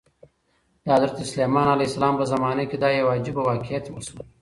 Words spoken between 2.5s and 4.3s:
کې دا عجیبه واقعه وشوه.